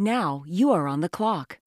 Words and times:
Now 0.00 0.44
you 0.46 0.70
are 0.70 0.86
on 0.86 1.00
the 1.00 1.08
clock. 1.08 1.58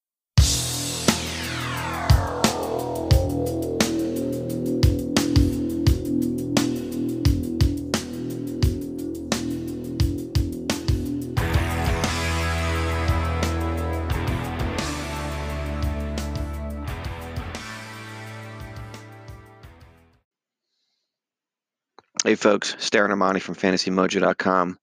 Hey 22.23 22.36
folks, 22.36 22.76
Starren 22.76 23.09
Armani 23.09 23.41
from 23.41 23.55
FantasyMojo.com. 23.55 24.80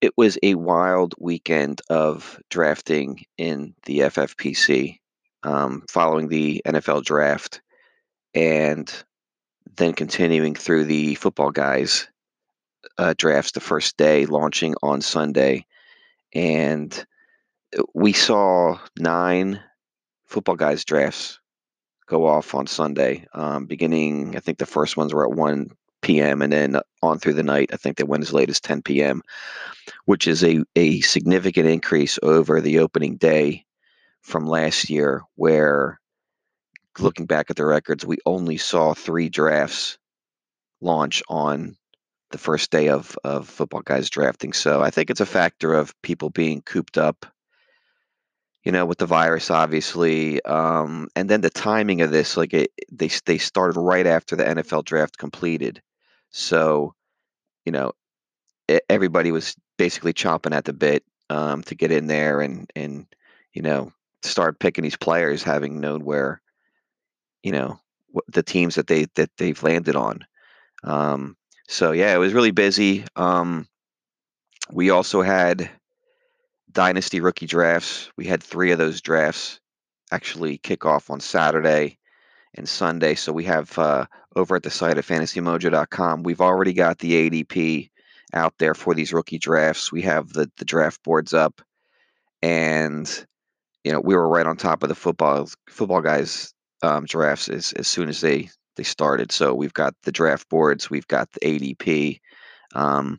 It 0.00 0.12
was 0.16 0.38
a 0.42 0.54
wild 0.54 1.14
weekend 1.18 1.80
of 1.88 2.40
drafting 2.50 3.24
in 3.38 3.74
the 3.84 4.00
FFPC 4.00 4.98
um, 5.42 5.84
following 5.88 6.28
the 6.28 6.62
NFL 6.66 7.04
draft 7.04 7.62
and 8.34 8.92
then 9.76 9.92
continuing 9.92 10.54
through 10.54 10.84
the 10.84 11.14
football 11.14 11.50
guys 11.50 12.08
uh, 12.98 13.14
drafts 13.16 13.52
the 13.52 13.60
first 13.60 13.96
day, 13.96 14.26
launching 14.26 14.74
on 14.82 15.00
Sunday. 15.00 15.66
And 16.34 17.04
we 17.94 18.12
saw 18.12 18.78
nine 18.98 19.60
football 20.26 20.56
guys 20.56 20.84
drafts 20.84 21.40
go 22.06 22.26
off 22.26 22.54
on 22.54 22.66
Sunday, 22.66 23.26
um, 23.34 23.66
beginning, 23.66 24.36
I 24.36 24.40
think 24.40 24.58
the 24.58 24.66
first 24.66 24.96
ones 24.96 25.14
were 25.14 25.24
at 25.24 25.36
1 25.36 25.70
p.m. 26.04 26.42
and 26.42 26.52
then 26.52 26.80
on 27.02 27.18
through 27.18 27.32
the 27.34 27.42
night. 27.42 27.70
I 27.72 27.76
think 27.76 27.96
they 27.96 28.04
went 28.04 28.22
as 28.22 28.32
late 28.32 28.50
as 28.50 28.60
10 28.60 28.82
p.m., 28.82 29.22
which 30.04 30.28
is 30.28 30.44
a, 30.44 30.62
a 30.76 31.00
significant 31.00 31.68
increase 31.68 32.18
over 32.22 32.60
the 32.60 32.78
opening 32.78 33.16
day 33.16 33.64
from 34.22 34.46
last 34.46 34.90
year, 34.90 35.22
where 35.34 36.00
looking 36.98 37.26
back 37.26 37.50
at 37.50 37.56
the 37.56 37.64
records, 37.64 38.06
we 38.06 38.18
only 38.24 38.56
saw 38.56 38.94
three 38.94 39.28
drafts 39.28 39.98
launch 40.80 41.22
on 41.28 41.76
the 42.30 42.38
first 42.38 42.70
day 42.70 42.88
of, 42.88 43.16
of 43.24 43.48
football 43.48 43.82
guys 43.82 44.10
drafting. 44.10 44.52
So 44.52 44.82
I 44.82 44.90
think 44.90 45.10
it's 45.10 45.20
a 45.20 45.26
factor 45.26 45.74
of 45.74 45.94
people 46.02 46.30
being 46.30 46.62
cooped 46.62 46.98
up 46.98 47.26
you 48.64 48.72
know, 48.72 48.86
with 48.86 48.98
the 48.98 49.06
virus, 49.06 49.50
obviously, 49.50 50.42
um, 50.44 51.08
and 51.14 51.28
then 51.28 51.42
the 51.42 51.50
timing 51.50 52.00
of 52.00 52.10
this, 52.10 52.36
like 52.36 52.54
it, 52.54 52.70
they 52.90 53.10
they 53.26 53.36
started 53.36 53.78
right 53.78 54.06
after 54.06 54.36
the 54.36 54.44
NFL 54.44 54.86
draft 54.86 55.18
completed, 55.18 55.82
so 56.34 56.94
you 57.64 57.72
know, 57.72 57.92
everybody 58.88 59.32
was 59.32 59.54
basically 59.78 60.12
chomping 60.12 60.54
at 60.54 60.64
the 60.64 60.72
bit 60.72 61.04
um, 61.30 61.62
to 61.62 61.74
get 61.74 61.92
in 61.92 62.08
there 62.08 62.40
and 62.40 62.70
and 62.74 63.06
you 63.52 63.62
know 63.62 63.92
start 64.22 64.58
picking 64.58 64.82
these 64.82 64.96
players, 64.96 65.42
having 65.42 65.80
known 65.80 66.04
where 66.04 66.42
you 67.44 67.52
know 67.52 67.78
the 68.28 68.42
teams 68.42 68.74
that 68.74 68.88
they 68.88 69.06
that 69.14 69.30
they've 69.38 69.62
landed 69.62 69.94
on. 69.96 70.26
Um, 70.82 71.36
so 71.68 71.92
yeah, 71.92 72.14
it 72.14 72.18
was 72.18 72.34
really 72.34 72.50
busy. 72.50 73.04
Um, 73.14 73.68
we 74.72 74.90
also 74.90 75.22
had 75.22 75.70
dynasty 76.72 77.20
rookie 77.20 77.46
drafts. 77.46 78.10
We 78.16 78.26
had 78.26 78.42
three 78.42 78.72
of 78.72 78.78
those 78.78 79.00
drafts 79.00 79.60
actually 80.10 80.58
kick 80.58 80.84
off 80.84 81.10
on 81.10 81.20
Saturday 81.20 81.98
and 82.54 82.68
Sunday. 82.68 83.14
So 83.14 83.32
we 83.32 83.44
have 83.44 83.78
uh, 83.78 84.06
over 84.36 84.56
at 84.56 84.62
the 84.62 84.70
site 84.70 84.98
of 84.98 85.06
fantasymojo.com, 85.06 86.22
we've 86.22 86.40
already 86.40 86.72
got 86.72 86.98
the 86.98 87.30
ADP 87.30 87.90
out 88.32 88.54
there 88.58 88.74
for 88.74 88.94
these 88.94 89.12
rookie 89.12 89.38
drafts. 89.38 89.92
We 89.92 90.02
have 90.02 90.32
the, 90.32 90.50
the 90.56 90.64
draft 90.64 91.02
boards 91.02 91.32
up, 91.32 91.62
and 92.42 93.26
you 93.84 93.92
know 93.92 94.00
we 94.00 94.14
were 94.14 94.28
right 94.28 94.46
on 94.46 94.56
top 94.56 94.82
of 94.82 94.88
the 94.88 94.94
football 94.94 95.48
football 95.68 96.00
guys 96.00 96.52
um, 96.82 97.04
drafts 97.04 97.48
as, 97.48 97.72
as 97.74 97.88
soon 97.88 98.08
as 98.08 98.20
they 98.20 98.50
they 98.76 98.82
started. 98.82 99.30
So 99.32 99.54
we've 99.54 99.72
got 99.72 99.94
the 100.02 100.12
draft 100.12 100.48
boards, 100.48 100.90
we've 100.90 101.08
got 101.08 101.30
the 101.32 101.40
ADP. 101.40 102.20
Um, 102.74 103.18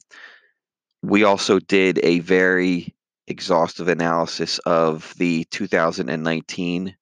we 1.01 1.23
also 1.23 1.59
did 1.59 1.99
a 2.03 2.19
very 2.19 2.93
exhaustive 3.27 3.87
analysis 3.87 4.59
of 4.59 5.13
the 5.17 5.45
2019 5.45 6.95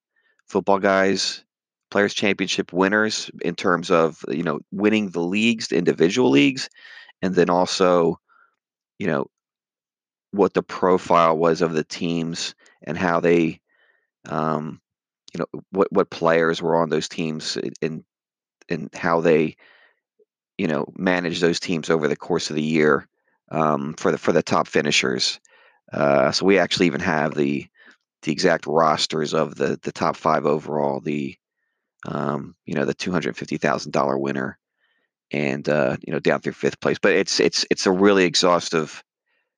football 0.45 0.79
guys 0.79 1.43
players 1.93 2.15
championship 2.15 2.73
winners 2.73 3.29
in 3.43 3.53
terms 3.53 3.91
of 3.91 4.25
you 4.27 4.41
know 4.41 4.59
winning 4.71 5.11
the 5.11 5.21
leagues 5.21 5.67
the 5.67 5.77
individual 5.77 6.31
leagues 6.31 6.67
and 7.21 7.35
then 7.35 7.51
also 7.51 8.19
you 8.97 9.05
know 9.05 9.27
what 10.31 10.55
the 10.55 10.63
profile 10.63 11.37
was 11.37 11.61
of 11.61 11.73
the 11.73 11.83
teams 11.83 12.55
and 12.81 12.97
how 12.97 13.19
they 13.19 13.59
um, 14.27 14.81
you 15.35 15.39
know 15.39 15.61
what 15.69 15.87
what 15.93 16.09
players 16.09 16.63
were 16.63 16.75
on 16.75 16.89
those 16.89 17.07
teams 17.07 17.59
and 17.83 18.03
and 18.69 18.89
how 18.95 19.21
they 19.21 19.55
you 20.57 20.67
know 20.67 20.91
manage 20.97 21.41
those 21.41 21.59
teams 21.59 21.91
over 21.91 22.07
the 22.07 22.15
course 22.15 22.49
of 22.49 22.55
the 22.55 22.63
year 22.63 23.07
um, 23.51 23.93
for 23.99 24.11
the 24.11 24.17
for 24.17 24.31
the 24.31 24.41
top 24.41 24.67
finishers 24.67 25.39
uh, 25.91 26.31
so 26.31 26.43
we 26.43 26.57
actually 26.57 26.87
even 26.87 27.01
have 27.01 27.35
the 27.35 27.67
the 28.23 28.31
exact 28.31 28.65
rosters 28.65 29.35
of 29.35 29.53
the 29.55 29.79
the 29.83 29.91
top 29.91 30.15
five 30.15 30.47
overall. 30.47 30.99
The 30.99 31.37
um, 32.05 32.55
you 32.65 32.75
know 32.75 32.85
the 32.85 32.93
two 32.93 33.11
hundred 33.11 33.37
fifty 33.37 33.57
thousand 33.57 33.91
dollar 33.91 34.17
winner, 34.17 34.57
and 35.31 35.67
uh, 35.67 35.97
you 36.05 36.13
know 36.13 36.19
down 36.19 36.41
through 36.41 36.53
fifth 36.53 36.79
place. 36.79 36.97
But 37.01 37.13
it's 37.13 37.39
it's 37.39 37.65
it's 37.69 37.85
a 37.85 37.91
really 37.91 38.25
exhaustive 38.25 39.03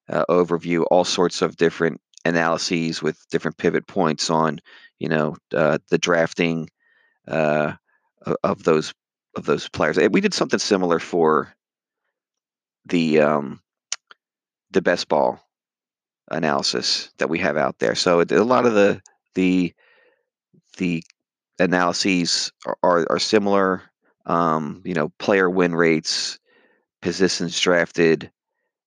uh, 0.09 0.25
overview. 0.29 0.85
All 0.89 1.03
sorts 1.03 1.41
of 1.41 1.57
different 1.57 2.01
analyses 2.23 3.01
with 3.01 3.23
different 3.29 3.57
pivot 3.57 3.87
points 3.87 4.29
on 4.29 4.59
you 4.99 5.09
know 5.09 5.35
uh, 5.53 5.77
the 5.89 5.97
drafting 5.97 6.69
uh, 7.27 7.73
of 8.43 8.63
those 8.63 8.93
of 9.35 9.45
those 9.45 9.69
players. 9.69 9.97
We 10.11 10.21
did 10.21 10.33
something 10.33 10.59
similar 10.59 10.99
for 10.99 11.53
the 12.85 13.21
um, 13.21 13.61
the 14.71 14.81
best 14.81 15.07
ball 15.07 15.39
analysis 16.29 17.11
that 17.17 17.29
we 17.29 17.39
have 17.39 17.57
out 17.57 17.79
there. 17.79 17.95
So 17.95 18.21
a 18.21 18.25
lot 18.43 18.65
of 18.65 18.73
the 18.73 19.01
the 19.35 19.73
the 20.77 21.03
analyses 21.59 22.51
are, 22.65 22.77
are, 22.83 23.05
are 23.09 23.19
similar. 23.19 23.83
Um, 24.25 24.81
you 24.83 24.93
know, 24.93 25.09
player 25.19 25.49
win 25.49 25.75
rates, 25.75 26.39
positions 27.01 27.59
drafted. 27.59 28.31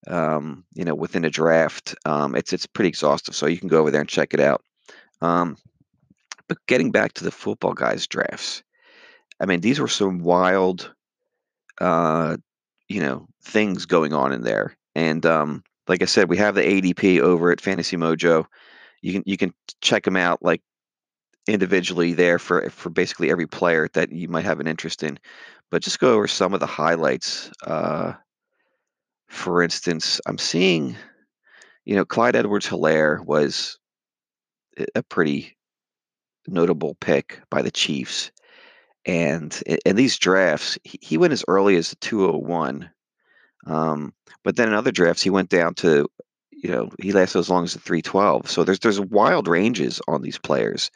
Um, 0.06 0.64
you 0.74 0.84
know, 0.84 0.94
within 0.94 1.24
a 1.24 1.30
draft, 1.30 1.94
um, 2.06 2.34
it's 2.34 2.52
it's 2.52 2.66
pretty 2.66 2.88
exhaustive. 2.88 3.34
So 3.34 3.46
you 3.46 3.58
can 3.58 3.68
go 3.68 3.80
over 3.80 3.90
there 3.90 4.00
and 4.00 4.08
check 4.08 4.32
it 4.32 4.40
out. 4.40 4.62
Um, 5.20 5.56
but 6.48 6.58
getting 6.66 6.90
back 6.90 7.12
to 7.14 7.24
the 7.24 7.30
football 7.30 7.74
guys 7.74 8.06
drafts, 8.06 8.62
I 9.40 9.46
mean, 9.46 9.60
these 9.60 9.80
were 9.80 9.88
some 9.88 10.20
wild, 10.20 10.94
uh, 11.80 12.36
you 12.88 13.00
know, 13.00 13.26
things 13.42 13.86
going 13.86 14.14
on 14.14 14.32
in 14.32 14.42
there, 14.42 14.76
and 14.94 15.26
um, 15.26 15.62
like 15.88 16.02
I 16.02 16.06
said, 16.06 16.28
we 16.28 16.36
have 16.38 16.54
the 16.54 16.62
ADP 16.62 17.20
over 17.20 17.50
at 17.50 17.60
Fantasy 17.60 17.96
Mojo. 17.96 18.46
You 19.02 19.12
can 19.12 19.22
you 19.26 19.36
can 19.36 19.52
check 19.80 20.04
them 20.04 20.16
out 20.16 20.42
like 20.42 20.62
individually 21.48 22.12
there 22.12 22.38
for 22.38 22.70
for 22.70 22.90
basically 22.90 23.30
every 23.30 23.46
player 23.46 23.88
that 23.94 24.12
you 24.12 24.28
might 24.28 24.44
have 24.44 24.60
an 24.60 24.66
interest 24.68 25.02
in. 25.02 25.18
But 25.70 25.82
just 25.82 26.00
go 26.00 26.14
over 26.14 26.28
some 26.28 26.54
of 26.54 26.60
the 26.60 26.66
highlights. 26.66 27.50
Uh, 27.66 28.14
for 29.28 29.62
instance, 29.62 30.20
I'm 30.26 30.38
seeing, 30.38 30.96
you 31.84 31.96
know, 31.96 32.04
Clyde 32.06 32.36
Edwards-Helaire 32.36 33.24
was 33.24 33.78
a 34.94 35.02
pretty 35.02 35.56
notable 36.46 36.96
pick 37.00 37.40
by 37.50 37.60
the 37.62 37.70
Chiefs. 37.70 38.30
And 39.04 39.54
in 39.84 39.96
these 39.96 40.18
drafts, 40.18 40.78
he 40.84 41.18
went 41.18 41.32
as 41.34 41.44
early 41.48 41.76
as 41.76 41.90
the 41.90 41.96
201 41.96 42.90
um, 43.66 44.12
but 44.44 44.56
then 44.56 44.68
in 44.68 44.74
other 44.74 44.92
drafts, 44.92 45.22
he 45.22 45.30
went 45.30 45.50
down 45.50 45.74
to, 45.74 46.08
you 46.50 46.70
know, 46.70 46.90
he 47.00 47.12
lasted 47.12 47.38
as 47.38 47.50
long 47.50 47.64
as 47.64 47.74
the 47.74 47.80
312. 47.80 48.50
So 48.50 48.64
there's 48.64 48.78
there's 48.80 49.00
wild 49.00 49.48
ranges 49.48 50.00
on 50.08 50.22
these 50.22 50.38
players. 50.38 50.90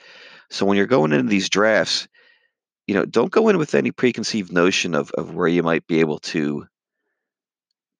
So 0.52 0.66
when 0.66 0.76
you're 0.76 0.86
going 0.86 1.12
into 1.12 1.30
these 1.30 1.48
drafts, 1.48 2.06
you 2.86 2.94
know, 2.94 3.06
don't 3.06 3.32
go 3.32 3.48
in 3.48 3.56
with 3.56 3.74
any 3.74 3.90
preconceived 3.90 4.52
notion 4.52 4.94
of, 4.94 5.10
of 5.12 5.34
where 5.34 5.48
you 5.48 5.62
might 5.62 5.86
be 5.86 6.00
able 6.00 6.18
to 6.18 6.66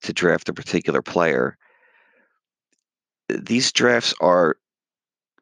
to 0.03 0.13
draft 0.13 0.49
a 0.49 0.53
particular 0.53 1.01
player. 1.01 1.57
These 3.29 3.73
drafts 3.73 4.13
are 4.21 4.57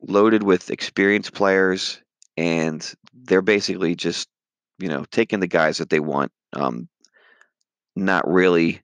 loaded 0.03 0.43
with 0.45 0.71
experienced 0.71 1.33
players, 1.33 2.01
and 2.37 2.95
they're 3.13 3.43
basically 3.43 3.97
just, 3.97 4.29
you 4.79 4.89
know, 4.89 5.05
taking 5.11 5.41
the 5.41 5.47
guys 5.47 5.79
that 5.79 5.91
they 5.91 6.01
want. 6.01 6.31
Um, 6.53 6.89
not 7.97 8.29
really 8.31 8.83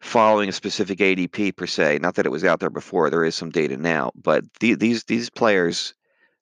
following 0.00 0.48
a 0.48 0.52
specific 0.52 0.98
ADP 0.98 1.56
per 1.56 1.66
se. 1.66 1.98
Not 1.98 2.16
that 2.16 2.26
it 2.26 2.32
was 2.32 2.44
out 2.44 2.58
there 2.58 2.70
before. 2.70 3.08
There 3.08 3.24
is 3.24 3.36
some 3.36 3.50
data 3.50 3.76
now, 3.76 4.10
but 4.16 4.44
the, 4.58 4.74
these 4.74 5.04
these 5.04 5.30
players, 5.30 5.94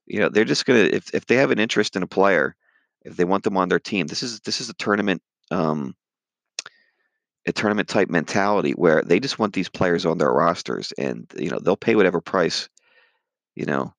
you 0.08 0.20
know, 0.20 0.28
they're 0.28 0.44
just 0.44 0.66
gonna 0.66 0.80
if 0.80 1.14
if 1.14 1.26
they 1.26 1.36
have 1.36 1.50
an 1.50 1.58
interest 1.58 1.96
in 1.96 2.02
a 2.02 2.06
player, 2.06 2.56
if 3.02 3.16
they 3.16 3.24
want 3.24 3.44
them 3.44 3.56
on 3.56 3.68
their 3.68 3.78
team, 3.78 4.06
this 4.06 4.22
is 4.22 4.40
this 4.40 4.60
is 4.60 4.68
a 4.68 4.74
tournament. 4.74 5.22
Um, 5.50 5.94
a 7.46 7.52
tournament 7.52 7.88
type 7.88 8.10
mentality 8.10 8.72
where 8.72 9.02
they 9.02 9.18
just 9.18 9.38
want 9.38 9.54
these 9.54 9.70
players 9.70 10.04
on 10.04 10.18
their 10.18 10.30
rosters, 10.30 10.92
and 10.98 11.26
you 11.36 11.50
know 11.50 11.58
they'll 11.58 11.76
pay 11.76 11.94
whatever 11.94 12.20
price, 12.20 12.68
you 13.54 13.64
know, 13.64 13.94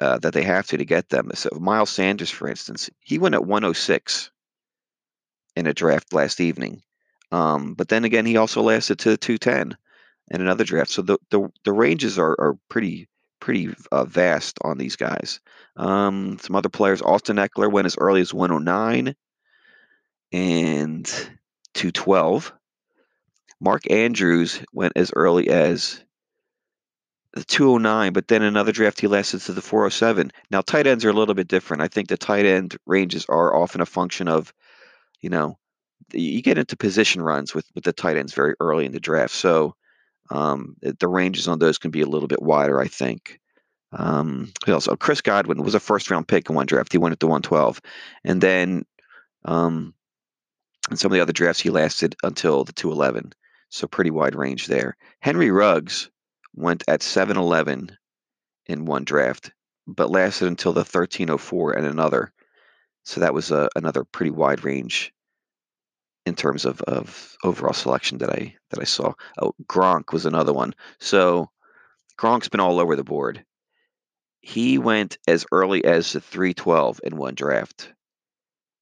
uh, 0.00 0.18
that 0.18 0.32
they 0.32 0.42
have 0.42 0.66
to 0.68 0.78
to 0.78 0.84
get 0.84 1.10
them. 1.10 1.30
So 1.34 1.50
Miles 1.60 1.90
Sanders, 1.90 2.30
for 2.30 2.48
instance, 2.48 2.88
he 3.00 3.18
went 3.18 3.34
at 3.34 3.44
106 3.44 4.30
in 5.56 5.66
a 5.66 5.74
draft 5.74 6.12
last 6.14 6.40
evening, 6.40 6.82
um, 7.30 7.74
but 7.74 7.88
then 7.88 8.04
again, 8.04 8.26
he 8.26 8.36
also 8.36 8.62
lasted 8.62 8.98
to 9.00 9.16
210 9.16 9.76
in 10.30 10.40
another 10.40 10.64
draft. 10.64 10.90
So 10.90 11.02
the 11.02 11.18
the, 11.30 11.50
the 11.64 11.72
ranges 11.72 12.18
are 12.18 12.34
are 12.38 12.56
pretty 12.70 13.08
pretty 13.44 13.74
uh, 13.92 14.06
vast 14.06 14.58
on 14.62 14.78
these 14.78 14.96
guys. 14.96 15.38
Um, 15.76 16.38
some 16.40 16.56
other 16.56 16.70
players, 16.70 17.02
Austin 17.02 17.36
Ekeler 17.36 17.70
went 17.70 17.84
as 17.84 17.98
early 17.98 18.22
as 18.22 18.32
109 18.32 19.14
and 20.32 21.04
212. 21.74 22.54
Mark 23.60 23.90
Andrews 23.90 24.62
went 24.72 24.94
as 24.96 25.12
early 25.14 25.50
as 25.50 26.02
the 27.34 27.44
209, 27.44 28.14
but 28.14 28.28
then 28.28 28.40
another 28.40 28.72
draft 28.72 28.98
he 28.98 29.08
lasted 29.08 29.42
to 29.42 29.52
the 29.52 29.60
407. 29.60 30.32
Now 30.50 30.62
tight 30.62 30.86
ends 30.86 31.04
are 31.04 31.10
a 31.10 31.12
little 31.12 31.34
bit 31.34 31.48
different. 31.48 31.82
I 31.82 31.88
think 31.88 32.08
the 32.08 32.16
tight 32.16 32.46
end 32.46 32.78
ranges 32.86 33.26
are 33.28 33.54
often 33.54 33.82
a 33.82 33.86
function 33.86 34.26
of, 34.26 34.54
you 35.20 35.28
know, 35.28 35.58
you 36.14 36.40
get 36.40 36.56
into 36.56 36.78
position 36.78 37.20
runs 37.20 37.54
with 37.54 37.66
with 37.74 37.84
the 37.84 37.92
tight 37.92 38.16
ends 38.16 38.32
very 38.32 38.54
early 38.58 38.86
in 38.86 38.92
the 38.92 39.00
draft. 39.00 39.34
So 39.34 39.74
um, 40.30 40.76
the 40.80 41.08
ranges 41.08 41.48
on 41.48 41.58
those 41.58 41.78
can 41.78 41.90
be 41.90 42.00
a 42.00 42.06
little 42.06 42.28
bit 42.28 42.42
wider, 42.42 42.80
I 42.80 42.88
think. 42.88 43.40
Um, 43.92 44.52
also, 44.66 44.96
Chris 44.96 45.20
Godwin 45.20 45.62
was 45.62 45.74
a 45.74 45.80
first 45.80 46.10
round 46.10 46.26
pick 46.26 46.48
in 46.48 46.56
one 46.56 46.66
draft. 46.66 46.92
He 46.92 46.98
went 46.98 47.12
at 47.12 47.20
the 47.20 47.26
112. 47.26 47.80
And 48.24 48.40
then 48.40 48.84
um, 49.44 49.94
in 50.90 50.96
some 50.96 51.12
of 51.12 51.14
the 51.14 51.22
other 51.22 51.32
drafts, 51.32 51.60
he 51.60 51.70
lasted 51.70 52.16
until 52.22 52.64
the 52.64 52.72
211. 52.72 53.32
So 53.70 53.86
pretty 53.86 54.10
wide 54.10 54.34
range 54.34 54.66
there. 54.66 54.96
Henry 55.20 55.50
Ruggs 55.50 56.10
went 56.54 56.84
at 56.88 57.02
711 57.02 57.96
in 58.66 58.84
one 58.84 59.04
draft, 59.04 59.52
but 59.86 60.10
lasted 60.10 60.48
until 60.48 60.72
the 60.72 60.80
1304 60.80 61.72
and 61.72 61.86
another. 61.86 62.32
So 63.04 63.20
that 63.20 63.34
was 63.34 63.52
uh, 63.52 63.68
another 63.76 64.04
pretty 64.04 64.30
wide 64.30 64.64
range 64.64 65.12
in 66.26 66.34
terms 66.34 66.64
of, 66.64 66.80
of 66.82 67.36
overall 67.44 67.74
selection 67.74 68.18
that 68.18 68.30
I 68.30 68.54
that 68.70 68.80
I 68.80 68.84
saw. 68.84 69.12
Oh, 69.40 69.54
Gronk 69.66 70.12
was 70.12 70.26
another 70.26 70.52
one. 70.52 70.74
So 70.98 71.50
Gronk's 72.18 72.48
been 72.48 72.60
all 72.60 72.80
over 72.80 72.96
the 72.96 73.04
board. 73.04 73.44
He 74.40 74.78
went 74.78 75.18
as 75.26 75.46
early 75.52 75.84
as 75.84 76.12
the 76.12 76.20
312 76.20 77.00
in 77.04 77.16
one 77.16 77.34
draft. 77.34 77.92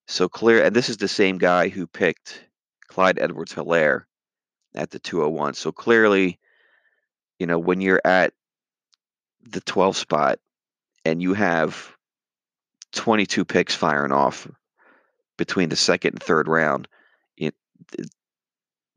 So 0.08 0.28
clear, 0.28 0.64
and 0.64 0.74
this 0.74 0.88
is 0.88 0.96
the 0.96 1.08
same 1.08 1.38
guy 1.38 1.68
who 1.68 1.86
picked 1.86 2.44
Clyde 2.88 3.18
Edwards 3.18 3.54
Helaire 3.54 4.04
at 4.74 4.90
the 4.90 4.98
201. 4.98 5.54
So 5.54 5.72
clearly, 5.72 6.38
you 7.38 7.46
know, 7.46 7.58
when 7.58 7.80
you're 7.80 8.02
at 8.04 8.34
the 9.42 9.60
12 9.60 9.96
spot 9.96 10.38
and 11.04 11.22
you 11.22 11.34
have 11.34 11.96
22 12.92 13.44
picks 13.44 13.74
firing 13.74 14.12
off 14.12 14.48
between 15.38 15.68
the 15.68 15.76
second 15.76 16.14
and 16.14 16.22
third 16.22 16.48
round, 16.48 16.88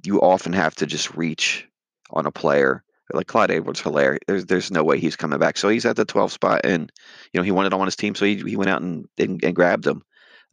you 0.03 0.21
often 0.21 0.53
have 0.53 0.75
to 0.75 0.85
just 0.85 1.15
reach 1.15 1.67
on 2.11 2.25
a 2.25 2.31
player 2.31 2.83
like 3.13 3.27
Clyde 3.27 3.51
Edwards 3.51 3.81
Helaire. 3.81 4.17
There's 4.27 4.45
there's 4.45 4.71
no 4.71 4.83
way 4.83 4.99
he's 4.99 5.15
coming 5.15 5.39
back. 5.39 5.57
So 5.57 5.69
he's 5.69 5.85
at 5.85 5.95
the 5.95 6.05
12 6.05 6.31
spot, 6.31 6.61
and 6.63 6.91
you 7.31 7.39
know 7.39 7.43
he 7.43 7.51
wanted 7.51 7.73
him 7.73 7.79
on 7.79 7.87
his 7.87 7.95
team, 7.95 8.15
so 8.15 8.25
he, 8.25 8.37
he 8.37 8.55
went 8.55 8.69
out 8.69 8.81
and, 8.81 9.07
and, 9.17 9.43
and 9.43 9.55
grabbed 9.55 9.85
him. 9.85 10.03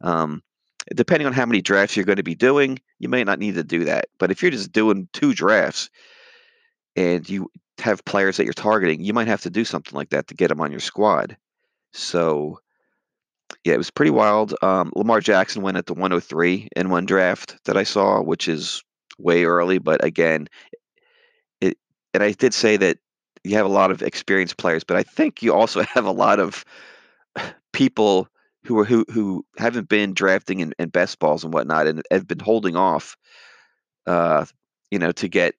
Um, 0.01 0.41
depending 0.95 1.25
on 1.25 1.33
how 1.33 1.45
many 1.45 1.61
drafts 1.61 1.95
you're 1.95 2.05
going 2.05 2.17
to 2.17 2.23
be 2.23 2.35
doing, 2.35 2.79
you 2.99 3.09
may 3.09 3.23
not 3.23 3.39
need 3.39 3.55
to 3.55 3.63
do 3.63 3.85
that. 3.85 4.05
But 4.19 4.31
if 4.31 4.41
you're 4.41 4.51
just 4.51 4.71
doing 4.71 5.07
two 5.13 5.33
drafts 5.33 5.89
and 6.95 7.27
you 7.27 7.49
have 7.79 8.05
players 8.05 8.37
that 8.37 8.43
you're 8.43 8.53
targeting, 8.53 9.03
you 9.03 9.13
might 9.13 9.27
have 9.27 9.41
to 9.41 9.49
do 9.49 9.65
something 9.65 9.95
like 9.95 10.09
that 10.09 10.27
to 10.27 10.35
get 10.35 10.49
them 10.49 10.61
on 10.61 10.71
your 10.71 10.81
squad. 10.81 11.37
So, 11.93 12.59
yeah, 13.63 13.73
it 13.73 13.77
was 13.77 13.91
pretty 13.91 14.11
wild. 14.11 14.53
Um, 14.61 14.91
Lamar 14.95 15.21
Jackson 15.21 15.61
went 15.61 15.77
at 15.77 15.85
the 15.85 15.93
103 15.93 16.69
in 16.75 16.89
one 16.89 17.05
draft 17.05 17.57
that 17.65 17.77
I 17.77 17.83
saw, 17.83 18.21
which 18.21 18.47
is 18.47 18.83
way 19.17 19.45
early. 19.45 19.77
But 19.77 20.03
again, 20.03 20.47
it 21.61 21.77
and 22.13 22.21
I 22.23 22.31
did 22.31 22.53
say 22.53 22.77
that 22.77 22.97
you 23.43 23.55
have 23.55 23.65
a 23.65 23.69
lot 23.69 23.91
of 23.91 24.01
experienced 24.01 24.57
players, 24.57 24.83
but 24.83 24.97
I 24.97 25.03
think 25.03 25.41
you 25.41 25.53
also 25.53 25.81
have 25.93 26.05
a 26.05 26.11
lot 26.11 26.39
of 26.39 26.65
people 27.71 28.27
who 28.65 28.79
are 28.79 28.85
who 28.85 29.05
who 29.11 29.45
haven't 29.57 29.89
been 29.89 30.13
drafting 30.13 30.59
in, 30.59 30.73
in 30.79 30.89
best 30.89 31.19
balls 31.19 31.43
and 31.43 31.53
whatnot, 31.53 31.87
and 31.87 32.01
have 32.11 32.27
been 32.27 32.39
holding 32.39 32.75
off, 32.75 33.15
uh, 34.07 34.45
you 34.91 34.99
know, 34.99 35.11
to 35.13 35.27
get 35.27 35.55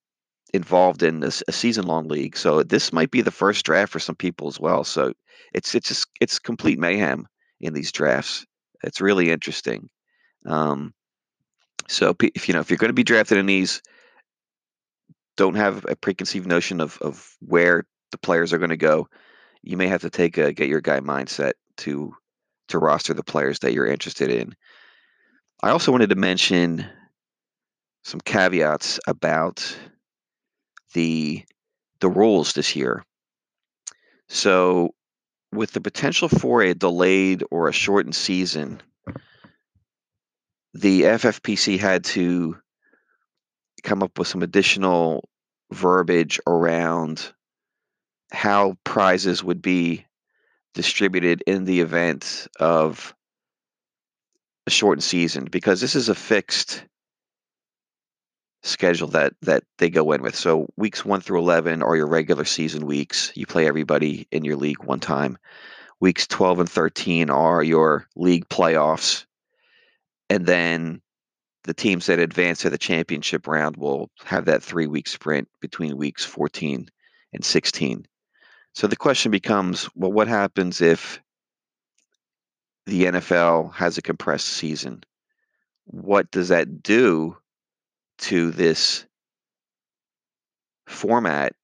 involved 0.53 1.03
in 1.03 1.21
this 1.21 1.43
a 1.49 1.53
season 1.53 1.87
long 1.87 2.07
league. 2.09 2.37
So 2.37 2.63
this 2.63 2.93
might 2.93 3.11
be 3.11 3.23
the 3.23 3.31
first 3.31 3.65
draft 3.65 3.93
for 3.93 3.99
some 3.99 4.15
people 4.15 4.47
as 4.47 4.61
well. 4.61 4.85
So 4.85 5.15
it's 5.55 5.75
it's 5.75 5.89
just 5.89 6.07
it's 6.21 6.39
complete 6.39 6.79
mayhem 6.79 7.27
in 7.65 7.75
these 7.75 7.93
drafts. 7.93 8.47
It's 8.83 9.01
really 9.01 9.31
interesting. 9.31 9.89
Um, 10.47 10.93
so 11.89 12.15
if 12.21 12.49
you 12.49 12.55
know 12.55 12.61
if 12.61 12.71
you're 12.71 12.79
going 12.79 12.91
to 12.91 12.95
be 12.95 13.05
drafted 13.05 13.39
in 13.39 13.47
these, 13.47 13.83
don't 15.37 15.57
have 15.57 15.85
a 15.89 15.97
preconceived 15.97 16.47
notion 16.47 16.81
of 16.81 16.99
of 17.01 17.37
where 17.41 17.85
the 18.11 18.19
players 18.19 18.53
are 18.53 18.59
going 18.59 18.71
to 18.71 18.77
go. 18.77 19.09
You 19.63 19.77
may 19.77 19.87
have 19.89 20.03
to 20.03 20.11
take 20.11 20.39
a 20.39 20.53
get 20.53 20.69
your 20.69 20.81
guy 20.81 21.01
mindset 21.01 21.53
to 21.79 22.15
to 22.69 22.79
roster 22.79 23.15
the 23.15 23.25
players 23.25 23.61
that 23.61 23.73
you're 23.73 23.87
interested 23.87 24.31
in. 24.31 24.55
I 25.63 25.71
also 25.71 25.93
wanted 25.93 26.11
to 26.11 26.17
mention 26.17 26.87
some 28.03 28.21
caveats 28.21 29.01
about 29.07 29.77
the 30.93 31.45
the 32.01 32.09
rules 32.09 32.53
this 32.53 32.77
year. 32.77 33.05
So, 34.29 34.95
with 35.55 35.73
the 35.73 35.81
potential 35.81 36.29
for 36.29 36.63
a 36.63 36.75
delayed 36.75 37.43
or 37.51 37.69
a 37.69 37.73
shortened 37.73 38.15
season, 38.15 38.81
the 40.75 41.03
FFPC 41.03 41.79
had 41.79 42.05
to 42.05 42.57
come 43.83 44.03
up 44.03 44.19
with 44.19 44.29
some 44.29 44.43
additional 44.43 45.29
verbiage 45.73 46.41
around 46.47 47.33
how 48.33 48.77
prizes 48.85 49.45
would 49.45 49.63
be 49.63 50.05
distributed 50.75 51.43
in 51.47 51.65
the 51.65 51.81
event 51.81 52.49
of 52.59 53.15
a 54.67 54.71
shortened 54.71 55.05
season 55.05 55.45
because 55.45 55.81
this 55.81 55.95
is 55.95 56.09
a 56.09 56.15
fixed 56.15 56.85
schedule 58.65 59.09
that 59.09 59.35
that 59.43 59.63
they 59.79 59.91
go 59.91 60.11
in 60.13 60.23
with. 60.23 60.35
So 60.35 60.67
weeks 60.77 61.05
1 61.05 61.21
through 61.21 61.39
11 61.41 61.83
are 61.83 61.97
your 61.97 62.07
regular 62.07 62.45
season 62.45 62.87
weeks. 62.87 63.31
You 63.35 63.47
play 63.47 63.67
everybody 63.67 64.27
in 64.31 64.45
your 64.45 64.57
league 64.57 64.83
one 64.83 65.01
time. 65.01 65.39
Weeks 66.01 66.27
12 66.27 66.61
and 66.61 66.69
13 66.69 67.31
are 67.31 67.63
your 67.63 68.09
league 68.17 68.49
playoffs. 68.49 69.27
And 70.29 70.47
then 70.47 71.03
the 71.65 71.75
teams 71.75 72.07
that 72.07 72.19
advance 72.19 72.61
to 72.61 72.71
the 72.71 72.79
championship 72.79 73.47
round 73.47 73.77
will 73.77 74.11
have 74.25 74.47
that 74.47 74.61
3-week 74.61 75.09
sprint 75.09 75.49
between 75.61 75.97
weeks 75.97 76.25
14 76.25 76.89
and 77.33 77.45
16. 77.45 78.07
So 78.75 78.87
the 78.87 78.97
question 78.97 79.31
becomes 79.31 79.89
well, 79.95 80.13
what 80.13 80.29
happens 80.29 80.81
if 80.81 81.21
the 82.87 83.05
NFL 83.05 83.75
has 83.75 83.99
a 83.99 84.03
compressed 84.03 84.49
season? 84.49 85.05
What 85.87 86.31
does 86.31 86.49
that 86.49 86.83
do 86.83 87.37
to 88.19 88.51
this 88.51 89.07
format 90.87 91.55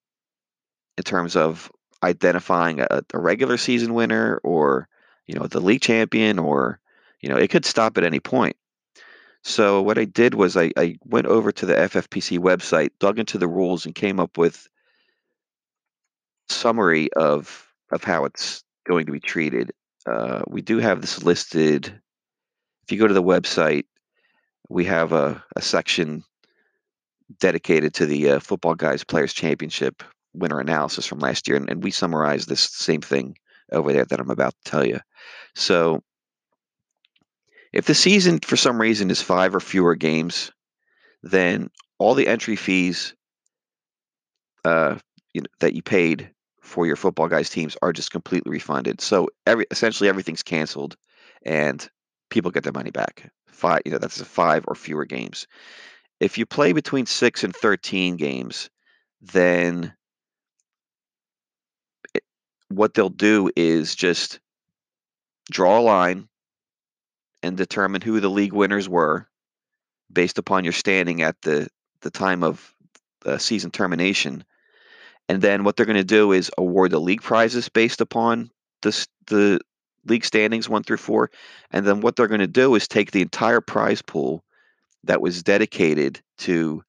in 0.97 1.04
terms 1.04 1.37
of 1.37 1.71
identifying 2.02 2.80
a, 2.80 3.02
a 3.12 3.19
regular 3.19 3.57
season 3.57 3.95
winner 3.95 4.40
or 4.42 4.88
you 5.26 5.35
know 5.35 5.47
the 5.47 5.61
league 5.61 5.83
champion 5.83 6.38
or 6.38 6.80
you 7.21 7.28
know 7.28 7.37
it 7.37 7.49
could 7.50 7.64
stop 7.64 7.99
at 7.99 8.04
any 8.04 8.19
point 8.19 8.57
so 9.42 9.83
what 9.83 9.99
i 9.99 10.04
did 10.04 10.35
was 10.35 10.57
I, 10.57 10.73
I 10.76 10.97
went 11.04 11.26
over 11.26 11.52
to 11.52 11.66
the 11.66 11.75
ffpc 11.75 12.38
website 12.38 12.90
dug 12.99 13.19
into 13.19 13.37
the 13.37 13.49
rules 13.49 13.85
and 13.85 13.95
came 13.95 14.19
up 14.19 14.38
with 14.38 14.66
summary 16.49 17.12
of 17.12 17.69
of 17.92 18.04
how 18.04 18.25
it's 18.25 18.62
going 18.87 19.07
to 19.07 19.12
be 19.12 19.21
treated. 19.21 19.73
Uh, 20.07 20.42
we 20.49 20.62
do 20.62 20.78
have 20.78 21.00
this 21.00 21.23
listed. 21.23 21.87
If 22.85 22.92
you 22.92 22.99
go 22.99 23.07
to 23.07 23.14
the 23.14 23.23
website, 23.23 23.85
we 24.69 24.85
have 24.85 25.12
a, 25.12 25.42
a 25.57 25.62
section 25.62 26.25
dedicated 27.38 27.94
to 27.94 28.06
the 28.06 28.30
uh, 28.30 28.40
Football 28.40 28.75
Guys 28.75 29.04
Players 29.04 29.32
Championship 29.32 30.02
winner 30.32 30.60
analysis 30.60 31.06
from 31.06 31.18
last 31.18 31.49
year, 31.49 31.56
and, 31.56 31.68
and 31.70 31.82
we 31.82 31.90
summarize 31.90 32.46
this 32.46 32.62
same 32.62 33.00
thing 33.00 33.37
over 33.72 33.92
there 33.92 34.04
that 34.04 34.20
I'm 34.20 34.30
about 34.30 34.54
to 34.64 34.70
tell 34.70 34.87
you. 34.87 35.00
So, 35.54 36.02
if 37.72 37.87
the 37.87 37.94
season 37.94 38.40
for 38.40 38.56
some 38.56 38.80
reason 38.80 39.10
is 39.10 39.22
five 39.22 39.54
or 39.54 39.60
fewer 39.60 39.94
games, 39.94 40.50
then 41.22 41.70
all 41.99 42.14
the 42.14 42.26
entry 42.26 42.56
fees 42.56 43.14
uh, 44.64 44.96
you 45.32 45.40
know, 45.40 45.49
that 45.60 45.75
you 45.75 45.82
paid 45.82 46.30
for 46.60 46.87
your 46.87 46.96
football 46.96 47.28
guys 47.28 47.50
teams 47.50 47.76
are 47.82 47.92
just 47.92 48.10
completely 48.10 48.50
refunded. 48.50 49.00
So 49.00 49.28
every 49.46 49.66
essentially 49.70 50.08
everything's 50.08 50.42
canceled, 50.42 50.96
and 51.44 51.88
people 52.30 52.50
get 52.50 52.64
their 52.64 52.72
money 52.72 52.90
back. 52.90 53.30
Five, 53.46 53.82
you 53.84 53.92
know, 53.92 53.99
that's 53.99 54.20
five 54.22 54.64
or 54.68 54.75
fewer 54.75 55.04
games. 55.04 55.46
If 56.20 56.36
you 56.36 56.46
play 56.46 56.72
between 56.72 57.06
six 57.06 57.42
and 57.44 57.56
thirteen 57.56 58.16
games, 58.16 58.70
then 59.20 59.94
it, 62.14 62.22
what 62.68 62.94
they'll 62.94 63.08
do 63.08 63.50
is 63.56 63.94
just 63.94 64.38
draw 65.50 65.78
a 65.78 65.80
line 65.80 66.28
and 67.42 67.56
determine 67.56 68.02
who 68.02 68.20
the 68.20 68.28
league 68.28 68.52
winners 68.52 68.88
were 68.88 69.26
based 70.12 70.38
upon 70.38 70.64
your 70.64 70.72
standing 70.72 71.22
at 71.22 71.40
the 71.42 71.68
the 72.02 72.10
time 72.10 72.42
of 72.42 72.74
uh, 73.24 73.38
season 73.38 73.70
termination. 73.70 74.44
And 75.28 75.40
then 75.40 75.64
what 75.64 75.76
they're 75.76 75.86
going 75.86 75.96
to 75.96 76.04
do 76.04 76.32
is 76.32 76.50
award 76.58 76.90
the 76.90 77.00
league 77.00 77.22
prizes 77.22 77.68
based 77.68 78.00
upon 78.00 78.50
the 78.82 79.06
the 79.26 79.60
league 80.06 80.24
standings 80.24 80.68
one 80.68 80.82
through 80.82 80.96
four. 80.96 81.30
And 81.70 81.86
then 81.86 82.00
what 82.00 82.16
they're 82.16 82.26
going 82.26 82.40
to 82.40 82.46
do 82.46 82.74
is 82.74 82.88
take 82.88 83.10
the 83.10 83.22
entire 83.22 83.60
prize 83.60 84.02
pool 84.02 84.44
that 85.04 85.21
was 85.21 85.42
dedicated 85.42 86.21
to 86.38 86.83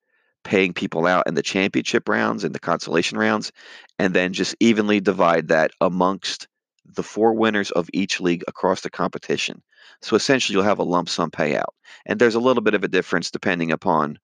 paying 0.44 0.74
people 0.74 1.06
out 1.06 1.28
in 1.28 1.36
the 1.36 1.44
championship 1.44 2.10
rounds 2.10 2.44
and 2.44 2.54
the 2.56 2.60
consolation 2.60 3.18
rounds, 3.18 3.52
and 4.00 4.14
then 4.14 4.34
just 4.34 4.56
evenly 4.60 5.00
divide 5.00 5.50
that 5.50 5.72
amongst 5.80 6.48
the 6.86 7.04
four 7.04 7.34
winners 7.34 7.72
of 7.72 7.90
each 7.94 8.20
league 8.20 8.44
across 8.48 8.82
the 8.82 8.90
competition. 8.90 9.62
So 10.02 10.16
essentially, 10.16 10.56
you'll 10.56 10.64
have 10.64 10.80
a 10.80 10.84
lump 10.84 11.10
sum 11.10 11.32
payout. 11.32 11.74
And 12.06 12.20
there's 12.20 12.36
a 12.36 12.40
little 12.40 12.64
bit 12.64 12.74
of 12.74 12.84
a 12.84 12.88
difference 12.88 13.32
depending 13.32 13.72
upon 13.72 14.18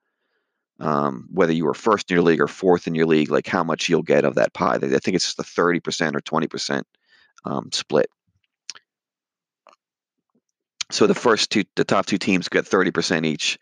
um, 0.79 1.27
whether 1.32 1.53
you 1.53 1.65
were 1.65 1.74
first 1.74 2.10
in 2.10 2.15
your 2.15 2.24
league 2.24 2.41
or 2.41 2.48
fourth 2.48 2.88
in 2.88 2.96
your 2.96 3.06
league, 3.06 3.32
like 3.32 3.48
how 3.48 3.63
much 3.63 3.89
you'll 3.89 4.03
get 4.03 4.25
of 4.25 4.36
that 4.36 4.53
pie. 4.53 4.75
I 4.75 4.79
think 4.79 5.15
it's 5.15 5.34
just 5.34 5.39
a 5.39 5.44
30% 5.44 6.15
or 6.15 6.22
20% 6.22 6.84
um, 7.46 7.72
split. 7.72 8.10
So 10.89 11.08
the 11.08 11.15
first 11.15 11.50
two, 11.50 11.63
the 11.75 11.84
top 11.84 12.06
two 12.06 12.17
teams 12.17 12.50
get 12.50 12.65
30% 12.65 13.25
each, 13.25 13.58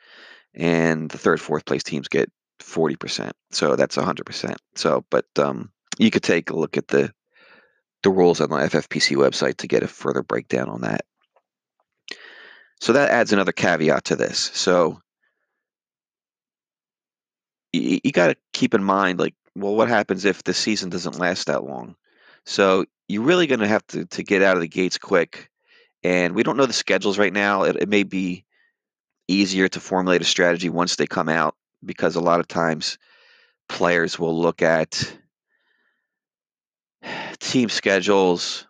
and 0.53 1.09
the 1.09 1.17
third, 1.17 1.41
fourth 1.41 1.65
place 1.65 1.83
teams 1.83 2.07
get 2.07 2.31
40%. 2.59 3.31
So 3.51 3.75
that's 3.75 3.97
100%. 3.97 4.55
So, 4.75 5.05
but 5.09 5.25
um, 5.37 5.71
you 5.97 6.11
could 6.11 6.23
take 6.23 6.49
a 6.49 6.55
look 6.55 6.77
at 6.77 6.87
the 6.87 7.11
the 8.03 8.11
rules 8.11 8.39
on 8.39 8.49
the 8.49 8.57
FFPC 8.57 9.17
website 9.17 9.57
to 9.57 9.67
get 9.67 9.81
a 9.81 9.87
further 9.87 10.21
breakdown 10.21 10.69
on 10.69 10.81
that. 10.81 11.01
So 12.79 12.93
that 12.93 13.09
adds 13.09 13.33
another 13.33 13.51
caveat 13.51 14.05
to 14.05 14.15
this. 14.15 14.51
So 14.53 15.01
you, 17.73 17.99
you 18.03 18.11
got 18.11 18.27
to 18.27 18.35
keep 18.53 18.75
in 18.75 18.83
mind, 18.83 19.19
like, 19.19 19.33
well, 19.55 19.75
what 19.75 19.87
happens 19.87 20.23
if 20.23 20.43
the 20.43 20.53
season 20.53 20.91
doesn't 20.91 21.17
last 21.17 21.47
that 21.47 21.63
long? 21.63 21.95
So 22.45 22.85
you're 23.07 23.23
really 23.23 23.47
going 23.47 23.61
to 23.61 23.67
have 23.67 23.85
to 23.87 24.05
to 24.05 24.23
get 24.23 24.43
out 24.43 24.55
of 24.55 24.61
the 24.61 24.67
gates 24.67 24.99
quick. 24.99 25.49
And 26.05 26.35
we 26.35 26.43
don't 26.43 26.55
know 26.55 26.67
the 26.67 26.71
schedules 26.73 27.17
right 27.17 27.33
now. 27.33 27.63
It, 27.63 27.77
it 27.77 27.89
may 27.89 28.03
be 28.03 28.45
easier 29.27 29.67
to 29.69 29.79
formulate 29.79 30.21
a 30.21 30.25
strategy 30.25 30.69
once 30.69 30.97
they 30.97 31.07
come 31.07 31.29
out 31.29 31.55
because 31.83 32.15
a 32.15 32.21
lot 32.21 32.39
of 32.39 32.47
times 32.47 32.99
players 33.67 34.19
will 34.19 34.39
look 34.39 34.61
at 34.61 35.17
team 37.39 37.69
schedules, 37.69 38.67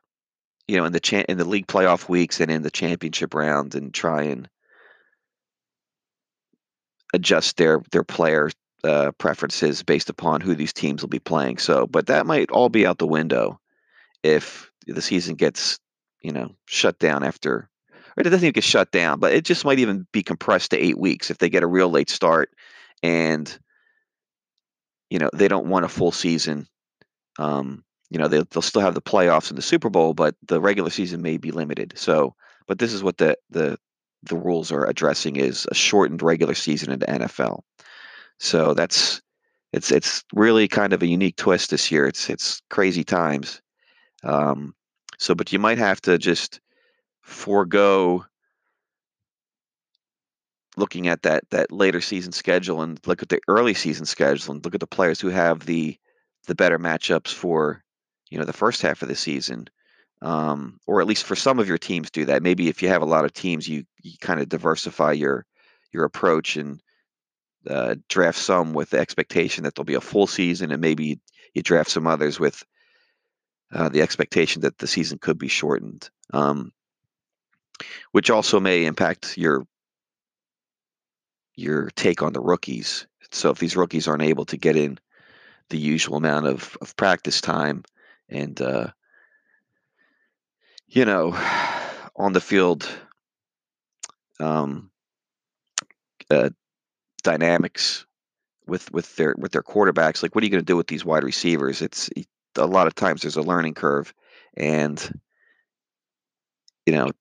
you 0.70 0.78
know, 0.78 0.86
in 0.86 0.94
the 0.94 1.02
cha- 1.02 1.26
in 1.28 1.38
the 1.38 1.44
league 1.44 1.68
playoff 1.68 2.08
weeks 2.08 2.40
and 2.40 2.50
in 2.50 2.62
the 2.62 2.72
championship 2.72 3.34
round, 3.34 3.76
and 3.76 3.94
try 3.94 4.24
and 4.24 4.48
adjust 7.14 7.58
their 7.58 7.82
their 7.92 8.06
player 8.06 8.50
uh, 8.86 9.12
preferences 9.18 9.84
based 9.84 10.10
upon 10.10 10.40
who 10.40 10.56
these 10.56 10.72
teams 10.72 11.02
will 11.02 11.10
be 11.10 11.20
playing. 11.20 11.58
So, 11.58 11.86
but 11.86 12.08
that 12.08 12.26
might 12.26 12.50
all 12.50 12.70
be 12.70 12.86
out 12.86 12.98
the 12.98 13.06
window 13.06 13.60
if 14.24 14.72
the 14.88 15.02
season 15.02 15.36
gets, 15.36 15.80
you 16.26 16.32
know, 16.32 16.50
shut 16.66 16.98
down 16.98 17.24
after, 17.24 17.54
or 17.54 17.70
it 18.18 18.24
doesn't 18.24 18.40
even 18.40 18.52
get 18.52 18.64
shut 18.64 18.92
down, 18.92 19.20
but 19.20 19.32
it 19.32 19.46
just 19.46 19.64
might 19.64 19.78
even 19.78 20.08
be 20.12 20.24
compressed 20.24 20.72
to 20.72 20.78
eight 20.78 20.98
weeks 20.98 21.30
if 21.30 21.38
they 21.38 21.50
get 21.50 21.62
a 21.62 21.68
real 21.68 21.90
late 21.90 22.10
start 22.10 22.50
and, 23.04 23.60
you 25.12 25.20
know, 25.20 25.30
they 25.34 25.48
don't 25.48 25.68
want 25.68 25.86
a 25.86 25.90
full 25.90 26.12
season. 26.12 26.68
Um, 27.38 27.84
you 28.10 28.18
know, 28.18 28.28
they'll, 28.28 28.46
they'll 28.50 28.64
still 28.64 28.82
have 28.82 28.96
the 28.96 29.02
playoffs 29.02 29.50
and 29.50 29.58
the 29.58 29.62
Super 29.62 29.92
Bowl, 29.92 30.16
but 30.16 30.36
the 30.48 30.60
regular 30.60 30.90
season 30.90 31.22
may 31.22 31.38
be 31.38 31.52
limited. 31.52 31.94
So, 31.96 32.34
but 32.68 32.80
this 32.80 32.92
is 32.92 33.04
what 33.04 33.20
the 33.20 33.38
the 33.52 33.78
the 34.24 34.36
rules 34.36 34.72
are 34.72 34.86
addressing 34.86 35.36
is 35.36 35.68
a 35.70 35.76
shortened 35.76 36.24
regular 36.24 36.56
season 36.56 36.92
in 36.92 37.00
the 37.00 37.06
NFL. 37.06 37.62
So 38.40 38.74
that's 38.74 39.22
it's 39.72 39.92
it's 39.92 40.24
really 40.34 40.68
kind 40.68 40.94
of 40.94 41.04
a 41.04 41.08
unique 41.08 41.36
twist 41.36 41.70
this 41.70 41.92
year. 41.92 42.08
It's 42.08 42.30
it's 42.30 42.62
crazy 42.70 43.04
times. 43.04 43.62
Um, 44.24 44.74
so, 45.18 45.36
but 45.36 45.52
you 45.52 45.60
might 45.60 45.78
have 45.78 46.02
to 46.02 46.18
just 46.18 46.60
forego 47.22 48.26
looking 50.78 51.08
at 51.08 51.22
that 51.24 51.50
that 51.52 51.72
later 51.72 52.02
season 52.02 52.32
schedule 52.32 52.82
and 52.82 53.00
look 53.08 53.22
at 53.22 53.30
the 53.30 53.40
early 53.48 53.74
season 53.74 54.06
schedule 54.06 54.54
and 54.54 54.64
look 54.66 54.76
at 54.76 54.82
the 54.82 54.88
players 54.88 55.20
who 55.20 55.30
have 55.30 55.66
the 55.66 55.98
the 56.48 56.56
better 56.56 56.78
matchups 56.78 57.34
for 57.34 57.84
you 58.30 58.38
know 58.38 58.46
the 58.46 58.54
first 58.54 58.82
half 58.82 59.02
of 59.02 59.08
the 59.08 59.16
season 59.16 59.68
um, 60.22 60.80
or 60.88 61.02
at 61.02 61.08
least 61.08 61.26
for 61.26 61.36
some 61.36 61.60
of 61.60 61.68
your 61.68 61.78
teams 61.78 62.10
do 62.10 62.26
that. 62.26 62.42
Maybe 62.42 62.68
if 62.68 62.82
you 62.82 62.88
have 62.88 63.02
a 63.02 63.06
lot 63.06 63.26
of 63.26 63.34
teams 63.34 63.68
you 63.68 63.86
you 64.02 64.14
kind 64.22 64.40
of 64.40 64.50
diversify 64.50 65.14
your 65.14 65.46
your 65.92 66.04
approach 66.04 66.58
and 66.58 66.82
uh, 67.70 67.96
draft 68.10 68.38
some 68.38 68.74
with 68.74 68.92
the 68.92 69.00
expectation 69.00 69.64
that 69.64 69.76
there'll 69.76 69.86
be 69.86 69.96
a 69.96 70.02
full 70.02 70.28
season 70.28 70.72
and 70.72 70.82
maybe 70.82 71.20
you 71.54 71.62
draft 71.64 71.90
some 71.90 72.06
others 72.06 72.40
with 72.40 72.64
uh, 73.72 73.90
the 73.90 74.02
expectation 74.02 74.62
that 74.62 74.78
the 74.78 74.88
season 74.88 75.18
could 75.18 75.38
be 75.38 75.48
shortened 75.48 76.10
um, 76.34 76.72
which 78.12 78.30
also 78.30 78.60
may 78.60 78.86
impact 78.86 79.38
your 79.38 79.66
your 81.56 81.90
take 81.96 82.22
on 82.22 82.34
the 82.34 82.42
rookies. 82.42 83.08
So 83.32 83.50
if 83.50 83.60
these 83.60 83.78
rookies 83.78 84.08
aren't 84.08 84.24
able 84.24 84.46
to 84.46 84.58
get 84.58 84.76
in 84.76 85.00
the 85.70 85.78
usual 85.78 86.18
amount 86.18 86.48
of, 86.48 86.78
of 86.82 86.96
practice 86.98 87.40
time 87.40 87.84
and 88.30 88.60
uh, 88.62 88.88
you 90.88 91.06
know 91.06 91.32
on 92.16 92.34
the 92.34 92.42
field 92.42 92.88
um, 94.40 94.92
uh, 96.30 96.50
dynamics 97.24 98.06
with 98.68 98.92
with 98.92 99.16
their 99.16 99.36
with 99.38 99.52
their 99.52 99.64
quarterbacks 99.64 100.24
like 100.24 100.36
what 100.36 100.44
are 100.44 100.46
you 100.46 100.52
going 100.52 100.62
to 100.62 100.66
do 100.66 100.78
with 100.78 100.88
these 100.88 101.06
wide 101.06 101.24
receivers? 101.24 101.82
It's 101.82 102.10
a 102.58 102.66
lot 102.66 102.88
of 102.88 102.96
times 102.96 103.22
there's 103.22 103.38
a 103.38 103.42
learning 103.42 103.74
curve 103.74 104.14
and 104.56 105.20
you 106.86 106.94
know 106.94 107.12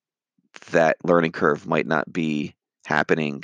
that 0.70 0.96
learning 1.04 1.32
curve 1.32 1.66
might 1.66 1.86
not 1.86 2.12
be 2.12 2.54
happening 2.86 3.42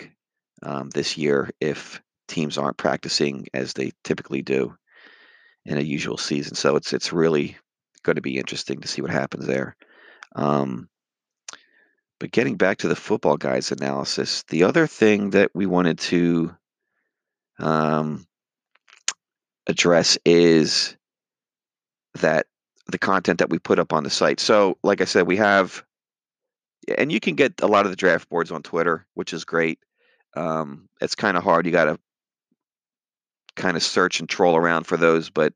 um, 0.62 0.90
this 0.90 1.16
year 1.16 1.50
if 1.60 2.00
teams 2.28 2.58
aren't 2.58 2.76
practicing 2.76 3.46
as 3.52 3.72
they 3.72 3.92
typically 4.04 4.42
do 4.42 4.76
in 5.64 5.78
a 5.78 5.82
usual 5.82 6.16
season. 6.16 6.54
So 6.54 6.76
it's 6.76 6.92
it's 6.92 7.12
really 7.12 7.56
going 8.02 8.16
to 8.16 8.22
be 8.22 8.38
interesting 8.38 8.80
to 8.80 8.88
see 8.88 9.02
what 9.02 9.10
happens 9.10 9.46
there. 9.46 9.76
Um, 10.34 10.88
but 12.18 12.30
getting 12.30 12.56
back 12.56 12.78
to 12.78 12.88
the 12.88 12.96
football 12.96 13.36
guys 13.36 13.72
analysis, 13.72 14.44
the 14.48 14.64
other 14.64 14.86
thing 14.86 15.30
that 15.30 15.50
we 15.54 15.66
wanted 15.66 15.98
to 15.98 16.54
um, 17.58 18.26
address 19.66 20.18
is 20.24 20.96
that 22.14 22.46
the 22.86 22.98
content 22.98 23.38
that 23.38 23.50
we 23.50 23.58
put 23.58 23.78
up 23.78 23.92
on 23.92 24.04
the 24.04 24.10
site. 24.10 24.40
So, 24.40 24.78
like 24.82 25.00
I 25.00 25.04
said, 25.04 25.26
we 25.26 25.36
have, 25.36 25.84
and 26.98 27.12
you 27.12 27.20
can 27.20 27.36
get 27.36 27.60
a 27.60 27.66
lot 27.66 27.84
of 27.84 27.92
the 27.92 27.96
draft 27.96 28.28
boards 28.28 28.50
on 28.50 28.62
Twitter, 28.62 29.06
which 29.14 29.32
is 29.32 29.44
great. 29.44 29.78
Um, 30.36 30.88
it's 31.00 31.14
kind 31.14 31.36
of 31.36 31.44
hard. 31.44 31.66
You 31.66 31.72
got 31.72 31.84
to 31.84 31.98
kind 33.56 33.76
of 33.76 33.82
search 33.82 34.20
and 34.20 34.28
troll 34.28 34.56
around 34.56 34.84
for 34.84 34.96
those. 34.96 35.30
But 35.30 35.52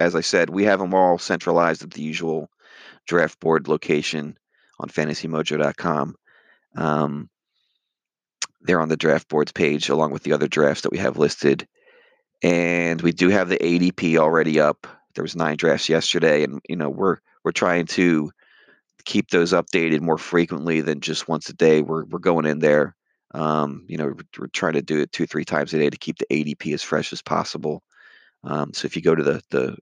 as 0.00 0.14
I 0.14 0.20
said, 0.20 0.50
we 0.50 0.64
have 0.64 0.78
them 0.78 0.94
all 0.94 1.18
centralized 1.18 1.82
at 1.82 1.90
the 1.90 2.02
usual 2.02 2.50
draft 3.06 3.40
board 3.40 3.68
location 3.68 4.38
on 4.78 4.88
fantasymojo.com. 4.88 6.14
Um, 6.76 7.30
they're 8.60 8.80
on 8.80 8.88
the 8.88 8.96
draft 8.96 9.28
boards 9.28 9.52
page 9.52 9.88
along 9.88 10.12
with 10.12 10.22
the 10.22 10.32
other 10.32 10.48
drafts 10.48 10.82
that 10.82 10.92
we 10.92 10.98
have 10.98 11.16
listed. 11.16 11.66
And 12.42 13.00
we 13.00 13.12
do 13.12 13.28
have 13.30 13.48
the 13.48 13.58
ADP 13.58 14.16
already 14.16 14.60
up. 14.60 14.86
There 15.18 15.24
was 15.24 15.34
nine 15.34 15.56
drafts 15.56 15.88
yesterday, 15.88 16.44
and 16.44 16.60
you 16.68 16.76
know 16.76 16.88
we're 16.88 17.16
we're 17.42 17.50
trying 17.50 17.86
to 17.86 18.30
keep 19.04 19.30
those 19.30 19.52
updated 19.52 20.00
more 20.00 20.18
frequently 20.18 20.80
than 20.80 21.00
just 21.00 21.26
once 21.26 21.48
a 21.48 21.54
day. 21.54 21.82
We're 21.82 22.04
we're 22.04 22.20
going 22.20 22.46
in 22.46 22.60
there 22.60 22.94
um, 23.34 23.84
you 23.88 23.98
know, 23.98 24.14
we're 24.38 24.46
trying 24.48 24.74
to 24.74 24.82
do 24.82 25.00
it 25.00 25.12
two, 25.12 25.26
three 25.26 25.44
times 25.44 25.74
a 25.74 25.78
day 25.78 25.90
to 25.90 25.96
keep 25.96 26.18
the 26.18 26.26
ADP 26.30 26.72
as 26.72 26.82
fresh 26.82 27.12
as 27.12 27.22
possible. 27.22 27.82
Um, 28.44 28.72
so 28.72 28.86
if 28.86 28.96
you 28.96 29.02
go 29.02 29.14
to 29.14 29.22
the 29.22 29.42
the 29.50 29.76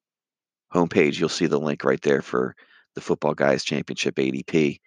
homepage, 0.75 1.19
you'll 1.19 1.29
see 1.29 1.47
the 1.47 1.61
link 1.61 1.85
right 1.85 2.01
there 2.03 2.23
for 2.23 2.57
the 2.95 3.01
Football 3.01 3.35
Guys 3.35 3.65
Championship 3.65 4.17
ADP. 4.17 4.81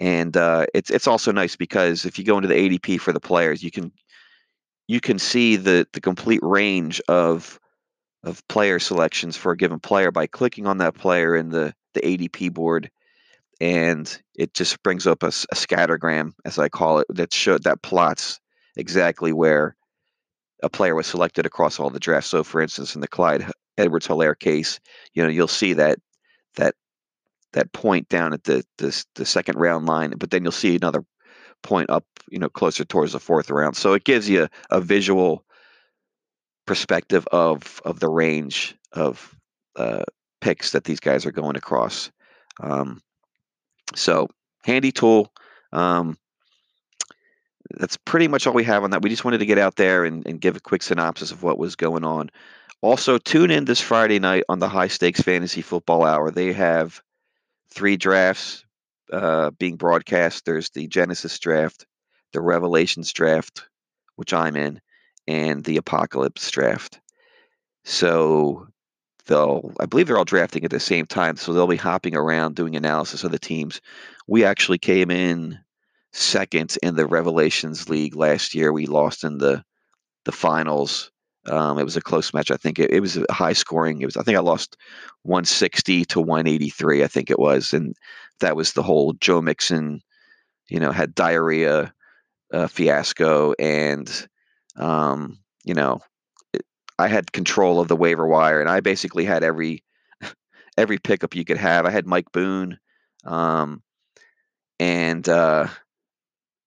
And 0.00 0.36
uh, 0.36 0.66
it's 0.72 0.90
it's 0.90 1.06
also 1.06 1.30
nice 1.32 1.56
because 1.56 2.04
if 2.04 2.18
you 2.18 2.24
go 2.24 2.36
into 2.36 2.48
the 2.48 2.54
ADP 2.54 3.00
for 3.00 3.12
the 3.12 3.20
players, 3.20 3.62
you 3.62 3.70
can 3.70 3.92
you 4.86 5.00
can 5.00 5.18
see 5.18 5.56
the 5.56 5.86
the 5.92 6.00
complete 6.00 6.42
range 6.42 7.00
of 7.08 7.60
of 8.24 8.46
player 8.48 8.78
selections 8.78 9.36
for 9.36 9.52
a 9.52 9.56
given 9.56 9.78
player 9.78 10.10
by 10.10 10.26
clicking 10.26 10.66
on 10.66 10.78
that 10.78 10.94
player 10.94 11.36
in 11.36 11.50
the 11.50 11.74
the 11.94 12.00
ADP 12.00 12.52
board 12.52 12.90
and 13.60 14.20
it 14.34 14.54
just 14.54 14.82
brings 14.82 15.06
up 15.06 15.22
a, 15.22 15.28
a 15.28 15.54
scattergram, 15.54 16.32
as 16.44 16.58
I 16.58 16.68
call 16.68 16.98
it, 16.98 17.06
that 17.10 17.32
show 17.32 17.58
that 17.58 17.82
plots 17.82 18.40
exactly 18.76 19.32
where 19.32 19.76
a 20.62 20.68
player 20.68 20.94
was 20.94 21.06
selected 21.06 21.46
across 21.46 21.78
all 21.78 21.90
the 21.90 22.00
drafts. 22.00 22.30
So, 22.30 22.42
for 22.42 22.60
instance, 22.60 22.94
in 22.94 23.00
the 23.00 23.08
Clyde 23.08 23.46
Edwards 23.78 24.06
Helaire 24.06 24.38
case, 24.38 24.80
you 25.14 25.22
know, 25.22 25.28
you'll 25.28 25.48
see 25.48 25.74
that 25.74 25.98
that 26.56 26.74
that 27.52 27.72
point 27.72 28.08
down 28.08 28.32
at 28.32 28.44
the, 28.44 28.64
the 28.78 29.04
the 29.14 29.26
second 29.26 29.56
round 29.58 29.86
line, 29.86 30.14
but 30.18 30.30
then 30.30 30.42
you'll 30.42 30.52
see 30.52 30.76
another 30.76 31.04
point 31.62 31.90
up, 31.90 32.04
you 32.28 32.38
know, 32.38 32.48
closer 32.48 32.84
towards 32.84 33.12
the 33.12 33.20
fourth 33.20 33.50
round. 33.50 33.76
So 33.76 33.92
it 33.92 34.04
gives 34.04 34.28
you 34.28 34.48
a 34.70 34.80
visual 34.80 35.44
perspective 36.66 37.26
of 37.30 37.80
of 37.84 38.00
the 38.00 38.08
range 38.08 38.76
of 38.92 39.34
uh, 39.76 40.04
picks 40.40 40.72
that 40.72 40.84
these 40.84 41.00
guys 41.00 41.26
are 41.26 41.32
going 41.32 41.56
across. 41.56 42.10
Um, 42.60 43.00
so 43.94 44.28
handy 44.64 44.92
tool. 44.92 45.32
Um, 45.72 46.16
that's 47.70 47.96
pretty 47.96 48.28
much 48.28 48.46
all 48.46 48.54
we 48.54 48.64
have 48.64 48.84
on 48.84 48.90
that. 48.90 49.02
We 49.02 49.10
just 49.10 49.24
wanted 49.24 49.38
to 49.38 49.46
get 49.46 49.58
out 49.58 49.76
there 49.76 50.04
and, 50.04 50.26
and 50.26 50.40
give 50.40 50.56
a 50.56 50.60
quick 50.60 50.82
synopsis 50.82 51.30
of 51.32 51.42
what 51.42 51.58
was 51.58 51.76
going 51.76 52.04
on. 52.04 52.30
Also, 52.82 53.16
tune 53.16 53.50
in 53.50 53.64
this 53.64 53.80
Friday 53.80 54.18
night 54.18 54.44
on 54.48 54.58
the 54.58 54.68
High 54.68 54.88
Stakes 54.88 55.22
Fantasy 55.22 55.62
Football 55.62 56.04
Hour. 56.04 56.30
They 56.30 56.52
have 56.52 57.00
three 57.70 57.96
drafts 57.96 58.64
uh, 59.10 59.50
being 59.52 59.76
broadcast. 59.76 60.44
There's 60.44 60.70
the 60.70 60.86
Genesis 60.86 61.38
draft, 61.38 61.86
the 62.32 62.42
Revelations 62.42 63.12
draft, 63.12 63.66
which 64.16 64.34
I'm 64.34 64.56
in, 64.56 64.80
and 65.26 65.64
the 65.64 65.76
Apocalypse 65.76 66.50
draft. 66.50 67.00
So 67.84 68.66
they'll, 69.26 69.72
I 69.80 69.86
believe 69.86 70.06
they're 70.06 70.18
all 70.18 70.24
drafting 70.24 70.64
at 70.64 70.70
the 70.70 70.80
same 70.80 71.06
time. 71.06 71.36
So 71.36 71.52
they'll 71.52 71.66
be 71.66 71.76
hopping 71.76 72.16
around 72.16 72.56
doing 72.56 72.76
analysis 72.76 73.24
of 73.24 73.32
the 73.32 73.38
teams. 73.38 73.80
We 74.26 74.44
actually 74.44 74.78
came 74.78 75.10
in 75.10 75.58
second 76.12 76.78
in 76.82 76.94
the 76.94 77.06
Revelations 77.06 77.88
League 77.88 78.16
last 78.16 78.54
year. 78.54 78.72
We 78.72 78.86
lost 78.86 79.24
in 79.24 79.38
the 79.38 79.64
the 80.24 80.32
finals. 80.32 81.10
Um, 81.46 81.78
it 81.78 81.84
was 81.84 81.96
a 81.96 82.00
close 82.00 82.32
match. 82.32 82.50
I 82.50 82.56
think 82.56 82.78
it, 82.78 82.90
it 82.90 83.00
was 83.00 83.18
high 83.30 83.52
scoring. 83.52 84.00
It 84.00 84.06
was. 84.06 84.16
I 84.16 84.22
think 84.22 84.38
I 84.38 84.40
lost 84.40 84.76
160 85.22 86.06
to 86.06 86.20
183. 86.20 87.04
I 87.04 87.06
think 87.06 87.30
it 87.30 87.38
was, 87.38 87.74
and 87.74 87.94
that 88.40 88.56
was 88.56 88.72
the 88.72 88.82
whole 88.82 89.12
Joe 89.14 89.42
Mixon, 89.42 90.00
you 90.68 90.80
know, 90.80 90.90
had 90.90 91.14
diarrhea 91.14 91.92
uh, 92.52 92.66
fiasco, 92.68 93.52
and 93.58 94.26
um, 94.76 95.38
you 95.64 95.74
know, 95.74 96.00
it, 96.52 96.64
I 96.98 97.08
had 97.08 97.32
control 97.32 97.80
of 97.80 97.88
the 97.88 97.96
waiver 97.96 98.26
wire, 98.26 98.60
and 98.60 98.68
I 98.68 98.80
basically 98.80 99.24
had 99.24 99.42
every 99.42 99.82
every 100.76 100.98
pickup 100.98 101.34
you 101.34 101.44
could 101.44 101.58
have. 101.58 101.86
I 101.86 101.90
had 101.90 102.06
Mike 102.06 102.30
Boone, 102.32 102.78
um, 103.24 103.82
and 104.78 105.28
uh, 105.28 105.68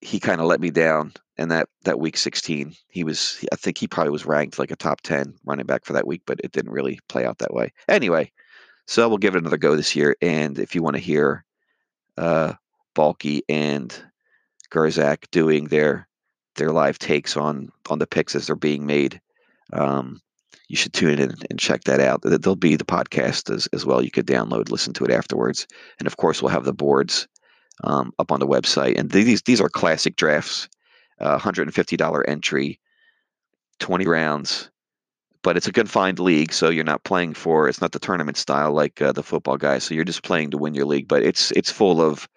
he 0.01 0.19
kind 0.19 0.41
of 0.41 0.47
let 0.47 0.61
me 0.61 0.69
down 0.69 1.13
And 1.37 1.51
that 1.51 1.69
that 1.83 1.99
week 1.99 2.17
16 2.17 2.75
he 2.89 3.03
was 3.03 3.43
i 3.51 3.55
think 3.55 3.77
he 3.77 3.87
probably 3.87 4.11
was 4.11 4.25
ranked 4.25 4.59
like 4.59 4.71
a 4.71 4.75
top 4.75 5.01
10 5.01 5.35
running 5.45 5.65
back 5.65 5.85
for 5.85 5.93
that 5.93 6.07
week 6.07 6.21
but 6.25 6.39
it 6.43 6.51
didn't 6.51 6.71
really 6.71 6.99
play 7.09 7.25
out 7.25 7.39
that 7.39 7.53
way 7.53 7.73
anyway 7.87 8.31
so 8.85 9.07
we'll 9.09 9.17
give 9.17 9.35
it 9.35 9.39
another 9.39 9.57
go 9.57 9.75
this 9.75 9.95
year 9.95 10.15
and 10.21 10.59
if 10.59 10.75
you 10.75 10.83
want 10.83 10.95
to 10.95 11.01
hear 11.01 11.43
uh 12.17 12.53
Balky 12.95 13.43
and 13.47 13.95
Gerzak 14.71 15.29
doing 15.31 15.65
their 15.65 16.07
their 16.57 16.71
live 16.71 16.99
takes 16.99 17.37
on 17.37 17.71
on 17.89 17.99
the 17.99 18.07
picks 18.07 18.35
as 18.35 18.47
they're 18.47 18.55
being 18.55 18.85
made 18.85 19.19
um 19.73 20.21
you 20.69 20.75
should 20.75 20.91
tune 20.91 21.19
in 21.19 21.33
and 21.49 21.59
check 21.59 21.85
that 21.85 22.01
out 22.01 22.21
there'll 22.23 22.55
be 22.55 22.75
the 22.75 22.83
podcast 22.83 23.53
as, 23.53 23.67
as 23.67 23.85
well 23.85 24.01
you 24.01 24.11
could 24.11 24.27
download 24.27 24.69
listen 24.69 24.93
to 24.93 25.05
it 25.05 25.11
afterwards 25.11 25.65
and 25.99 26.07
of 26.07 26.17
course 26.17 26.41
we'll 26.41 26.51
have 26.51 26.65
the 26.65 26.73
boards 26.73 27.27
um, 27.83 28.13
up 28.19 28.31
on 28.31 28.39
the 28.39 28.47
website. 28.47 28.97
And 28.97 29.09
these 29.11 29.41
these 29.43 29.61
are 29.61 29.69
classic 29.69 30.15
drafts, 30.15 30.69
uh, 31.19 31.37
$150 31.37 32.23
entry, 32.27 32.79
20 33.79 34.07
rounds. 34.07 34.69
But 35.43 35.55
it's 35.55 35.67
a 35.67 35.71
confined 35.71 36.19
league, 36.19 36.51
so 36.51 36.69
you're 36.69 36.83
not 36.83 37.03
playing 37.03 37.33
for. 37.33 37.69
It's 37.69 37.79
not 37.79 37.91
the 37.93 37.99
tournament 37.99 38.37
style 38.37 38.73
like 38.73 39.01
uh, 39.01 39.13
the 39.13 39.23
football 39.23 39.55
guys. 39.55 39.83
So 39.83 39.95
you're 39.95 40.03
just 40.03 40.23
playing 40.23 40.51
to 40.51 40.57
win 40.57 40.73
your 40.73 40.85
league. 40.85 41.07
But 41.07 41.23
it's 41.23 41.51
it's 41.51 41.71
full 41.71 42.01
of 42.01 42.27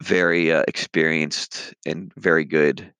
very 0.00 0.50
uh, 0.50 0.62
experienced 0.66 1.74
and 1.84 2.12
very 2.14 2.44
good 2.44 2.92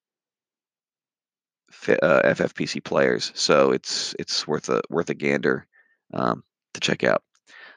uh, 1.88 2.22
FFPC 2.22 2.82
players. 2.84 3.32
So 3.34 3.72
it's 3.72 4.14
it's 4.18 4.46
worth 4.46 4.68
a 4.68 4.82
worth 4.90 5.10
a 5.10 5.14
gander 5.14 5.66
um, 6.14 6.42
to 6.74 6.80
check 6.80 7.04
out. 7.04 7.22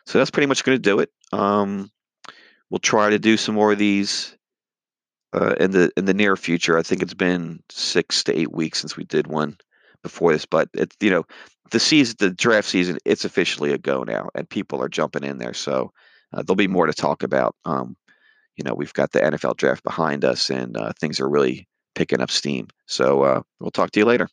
So 0.06 0.18
that's 0.18 0.32
pretty 0.32 0.48
much 0.48 0.63
going 0.63 0.76
to 0.78 0.82
do 0.82 1.00
it. 1.00 1.10
Um, 1.32 1.92
we'll 2.70 2.80
try 2.80 3.10
to 3.10 3.20
do 3.20 3.38
some 3.38 3.56
more 3.56 3.72
of 3.72 3.78
these 3.78 4.38
uh, 5.34 5.56
in 5.60 5.72
the 5.72 5.92
in 5.98 6.06
the 6.06 6.13
near 6.13 6.36
future. 6.36 6.78
I 6.78 6.84
think 6.84 7.02
it's 7.02 7.13
been 7.13 7.62
six 7.70 8.24
to 8.26 8.38
eight 8.38 8.52
weeks 8.52 8.80
since 8.80 8.98
we 8.98 9.04
did 9.06 9.28
one 9.28 9.58
before 10.02 10.34
this, 10.34 10.46
but 10.46 10.70
it's 10.74 10.96
you 11.00 11.10
know 11.10 11.26
the 11.72 11.80
season, 11.80 12.16
the 12.20 12.30
draft 12.30 12.68
season, 12.68 12.98
it's 13.06 13.26
officially 13.26 13.72
a 13.72 13.78
go 13.78 14.04
now, 14.04 14.30
and 14.36 14.50
people 14.50 14.82
are 14.82 14.89
jumping 14.89 15.24
in 15.24 15.38
there. 15.38 15.54
So 15.54 15.92
uh, 16.34 16.44
there'll 16.44 16.56
be 16.56 16.68
more 16.68 16.86
to 16.86 16.94
talk 16.94 17.24
about. 17.24 17.56
Um, 17.66 17.96
you 18.56 18.63
know, 18.63 18.76
we've 18.76 18.94
got 18.94 19.12
the 19.12 19.20
NFL 19.20 19.58
draft 19.58 19.84
behind 19.84 20.24
us, 20.24 20.50
and 20.50 20.78
uh, 20.78 20.94
things 21.00 21.20
are 21.20 21.30
really 21.30 21.68
picking 21.95 22.21
up 22.21 22.32
steam. 22.32 22.67
So 22.88 23.23
uh, 23.23 23.41
we'll 23.60 23.71
talk 23.71 23.91
to 23.91 23.99
you 23.99 24.06
later. 24.06 24.27